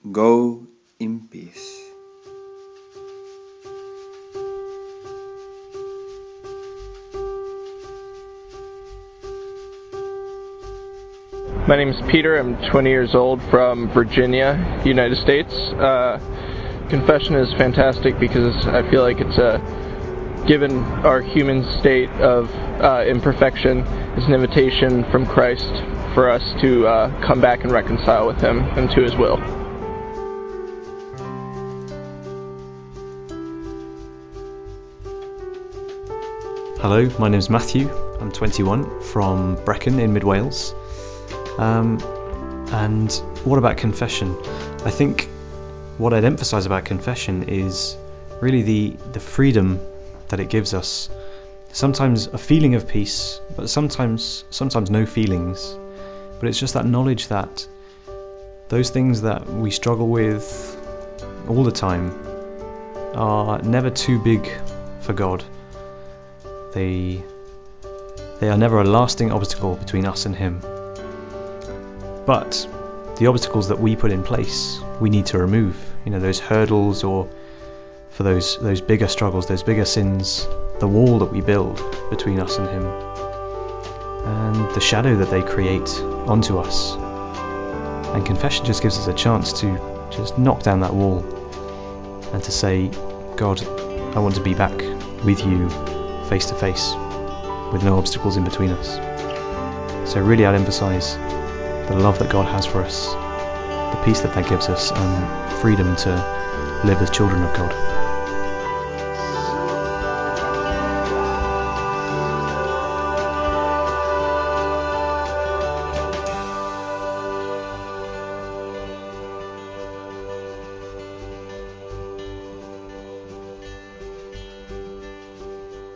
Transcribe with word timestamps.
Go 0.00 0.66
in 0.98 1.28
peace. 1.28 1.90
My 11.68 11.76
name 11.76 11.88
is 11.88 12.00
Peter. 12.10 12.38
I'm 12.38 12.56
20 12.70 12.88
years 12.88 13.14
old 13.14 13.42
from 13.50 13.90
Virginia, 13.90 14.80
United 14.86 15.18
States. 15.18 15.52
Uh, 15.52 16.18
confession 16.88 17.34
is 17.34 17.52
fantastic 17.58 18.18
because 18.18 18.66
I 18.68 18.90
feel 18.90 19.02
like 19.02 19.20
it's 19.20 19.36
a 19.36 19.58
given 20.46 20.78
our 21.04 21.20
human 21.20 21.62
state 21.78 22.08
of 22.12 22.50
uh, 22.80 23.04
imperfection 23.06 23.80
is 24.16 24.24
an 24.24 24.32
invitation 24.32 25.04
from 25.10 25.26
Christ 25.26 25.70
for 26.14 26.30
us 26.30 26.42
to 26.62 26.86
uh, 26.86 27.26
come 27.26 27.42
back 27.42 27.64
and 27.64 27.70
reconcile 27.70 28.26
with 28.26 28.40
Him 28.40 28.60
and 28.78 28.90
to 28.92 29.02
His 29.02 29.14
will. 29.14 29.59
Hello, 36.82 37.06
my 37.18 37.28
name 37.28 37.38
is 37.38 37.50
Matthew. 37.50 37.90
I'm 38.22 38.32
21 38.32 39.02
from 39.02 39.62
Brecon 39.66 40.00
in 40.00 40.14
Mid 40.14 40.24
Wales. 40.24 40.74
Um, 41.58 42.00
and 42.72 43.12
what 43.44 43.58
about 43.58 43.76
confession? 43.76 44.34
I 44.86 44.90
think 44.90 45.28
what 45.98 46.14
I'd 46.14 46.24
emphasize 46.24 46.64
about 46.64 46.86
confession 46.86 47.50
is 47.50 47.98
really 48.40 48.62
the, 48.62 48.96
the 49.12 49.20
freedom 49.20 49.78
that 50.28 50.40
it 50.40 50.48
gives 50.48 50.72
us. 50.72 51.10
Sometimes 51.70 52.28
a 52.28 52.38
feeling 52.38 52.76
of 52.76 52.88
peace, 52.88 53.42
but 53.54 53.68
sometimes 53.68 54.44
sometimes 54.48 54.90
no 54.90 55.04
feelings. 55.04 55.76
But 56.38 56.48
it's 56.48 56.58
just 56.58 56.72
that 56.72 56.86
knowledge 56.86 57.28
that 57.28 57.68
those 58.70 58.88
things 58.88 59.20
that 59.20 59.46
we 59.46 59.70
struggle 59.70 60.08
with 60.08 60.78
all 61.46 61.62
the 61.62 61.72
time 61.72 62.10
are 63.14 63.60
never 63.60 63.90
too 63.90 64.18
big 64.18 64.50
for 65.02 65.12
God. 65.12 65.44
They 66.72 67.22
they 68.40 68.48
are 68.48 68.56
never 68.56 68.80
a 68.80 68.84
lasting 68.84 69.32
obstacle 69.32 69.76
between 69.76 70.06
us 70.06 70.24
and 70.24 70.34
him. 70.34 70.60
But 72.26 72.66
the 73.18 73.26
obstacles 73.26 73.68
that 73.68 73.78
we 73.78 73.96
put 73.96 74.12
in 74.12 74.22
place, 74.22 74.80
we 75.00 75.10
need 75.10 75.26
to 75.26 75.38
remove. 75.38 75.76
You 76.04 76.12
know, 76.12 76.20
those 76.20 76.38
hurdles 76.38 77.04
or 77.04 77.28
for 78.10 78.22
those 78.22 78.58
those 78.58 78.80
bigger 78.80 79.08
struggles, 79.08 79.46
those 79.46 79.62
bigger 79.62 79.84
sins, 79.84 80.46
the 80.78 80.88
wall 80.88 81.18
that 81.18 81.32
we 81.32 81.40
build 81.40 81.82
between 82.08 82.40
us 82.40 82.56
and 82.56 82.68
Him, 82.68 82.84
and 82.84 84.74
the 84.74 84.80
shadow 84.80 85.16
that 85.16 85.30
they 85.30 85.42
create 85.42 85.90
onto 86.28 86.58
us. 86.58 86.94
And 88.14 88.24
confession 88.24 88.64
just 88.64 88.80
gives 88.80 88.96
us 88.96 89.06
a 89.06 89.14
chance 89.14 89.52
to 89.60 90.08
just 90.10 90.38
knock 90.38 90.62
down 90.62 90.80
that 90.80 90.94
wall 90.94 91.18
and 92.32 92.42
to 92.42 92.50
say, 92.52 92.88
God, 93.36 93.62
I 94.16 94.18
want 94.20 94.34
to 94.36 94.40
be 94.40 94.54
back 94.54 94.78
with 95.24 95.44
you 95.44 95.68
face 96.30 96.46
to 96.46 96.54
face 96.54 96.94
with 97.72 97.82
no 97.82 97.98
obstacles 97.98 98.36
in 98.36 98.44
between 98.44 98.70
us. 98.70 98.94
So, 100.08 100.20
really, 100.20 100.46
I'd 100.46 100.54
emphasize 100.54 101.16
the 101.88 101.96
love 101.98 102.20
that 102.20 102.30
God 102.30 102.46
has 102.46 102.64
for 102.64 102.82
us, 102.82 103.08
the 103.94 104.00
peace 104.04 104.20
that 104.20 104.32
that 104.34 104.48
gives 104.48 104.68
us, 104.68 104.92
and 104.92 105.52
freedom 105.60 105.96
to 105.96 106.10
live 106.84 107.02
as 107.02 107.10
children 107.10 107.42
of 107.42 107.52
God. 107.56 108.09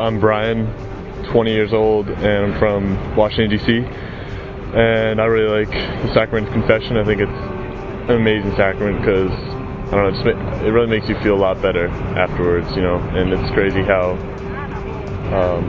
I'm 0.00 0.18
Brian, 0.18 0.64
20 1.30 1.52
years 1.52 1.74
old, 1.74 2.08
and 2.08 2.54
I'm 2.54 2.58
from 2.58 3.16
Washington, 3.16 3.50
D.C. 3.50 3.84
And 4.72 5.20
I 5.20 5.26
really 5.26 5.66
like 5.66 5.68
the 5.68 6.14
sacrament 6.14 6.46
of 6.46 6.54
confession. 6.54 6.96
I 6.96 7.04
think 7.04 7.20
it's 7.20 7.30
an 8.08 8.16
amazing 8.16 8.56
sacrament 8.56 9.04
because 9.04 9.30
I 9.92 10.00
don't 10.00 10.24
know, 10.24 10.64
it 10.64 10.70
really 10.70 10.86
makes 10.86 11.06
you 11.06 11.20
feel 11.20 11.34
a 11.34 11.42
lot 11.42 11.60
better 11.60 11.88
afterwards, 12.16 12.74
you 12.74 12.80
know. 12.80 12.96
And 12.96 13.30
it's 13.30 13.52
crazy 13.52 13.82
how, 13.82 14.12
um, 15.36 15.68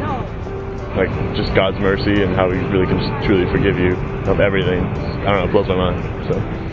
like, 0.95 1.11
just 1.35 1.53
God's 1.53 1.79
mercy 1.79 2.23
and 2.23 2.34
how 2.34 2.50
He 2.51 2.57
really 2.72 2.88
can 2.88 3.28
truly 3.28 3.51
forgive 3.51 3.78
you 3.78 3.97
of 4.31 4.39
everything. 4.39 4.79
I 4.79 5.25
don't 5.25 5.35
know, 5.35 5.44
it 5.44 5.51
blows 5.51 5.67
my 5.67 5.75
mind. 5.75 6.31
So. 6.31 6.70